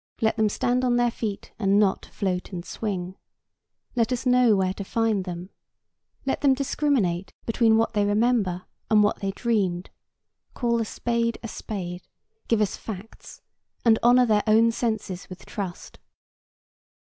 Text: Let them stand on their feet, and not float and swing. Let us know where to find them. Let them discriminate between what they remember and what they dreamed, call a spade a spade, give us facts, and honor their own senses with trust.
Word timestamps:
Let 0.19 0.35
them 0.35 0.49
stand 0.49 0.83
on 0.83 0.95
their 0.95 1.11
feet, 1.11 1.51
and 1.59 1.77
not 1.79 2.07
float 2.07 2.51
and 2.51 2.65
swing. 2.65 3.17
Let 3.95 4.11
us 4.11 4.25
know 4.25 4.55
where 4.55 4.73
to 4.73 4.83
find 4.83 5.25
them. 5.25 5.51
Let 6.25 6.41
them 6.41 6.55
discriminate 6.55 7.31
between 7.45 7.77
what 7.77 7.93
they 7.93 8.03
remember 8.03 8.63
and 8.89 9.03
what 9.03 9.17
they 9.19 9.29
dreamed, 9.29 9.91
call 10.55 10.81
a 10.81 10.85
spade 10.85 11.37
a 11.43 11.47
spade, 11.47 12.01
give 12.47 12.61
us 12.61 12.75
facts, 12.77 13.41
and 13.85 13.99
honor 14.01 14.25
their 14.25 14.41
own 14.47 14.71
senses 14.71 15.29
with 15.29 15.45
trust. 15.45 15.99